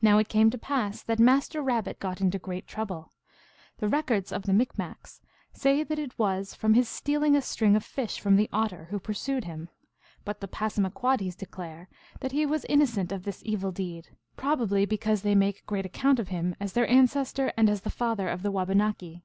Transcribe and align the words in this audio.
Now 0.00 0.16
it 0.16 0.30
came 0.30 0.48
to 0.48 0.56
pass 0.56 1.02
that 1.02 1.18
Master 1.18 1.62
Kabbit 1.62 1.98
got 2.00 2.22
into 2.22 2.38
great 2.38 2.66
trouble. 2.66 3.12
The 3.76 3.90
records 3.90 4.32
of 4.32 4.44
the 4.44 4.54
Micmacs 4.54 5.20
say 5.52 5.82
that 5.84 5.98
it 5.98 6.18
was 6.18 6.54
from 6.54 6.72
his 6.72 6.88
stealing 6.88 7.36
a 7.36 7.42
string 7.42 7.76
of 7.76 7.84
fish 7.84 8.18
from 8.18 8.36
the 8.36 8.48
Otter, 8.54 8.86
who 8.86 8.98
pursued 8.98 9.44
him; 9.44 9.68
but 10.24 10.40
the 10.40 10.48
Passamaquoddies 10.48 11.36
declare 11.36 11.90
that 12.20 12.32
he 12.32 12.46
was 12.46 12.64
innocent 12.70 13.12
of 13.12 13.24
this 13.24 13.42
evil 13.44 13.70
deed, 13.70 14.08
probably 14.34 14.86
be 14.86 14.96
cause 14.96 15.20
they 15.20 15.34
make 15.34 15.66
great 15.66 15.84
account 15.84 16.18
of 16.18 16.28
him 16.28 16.56
as 16.58 16.72
their 16.72 16.86
ances 16.86 17.34
tor 17.34 17.52
and 17.54 17.68
as 17.68 17.82
the 17.82 17.90
father 17.90 18.30
of 18.30 18.42
the 18.42 18.50
Wabanaki. 18.50 19.24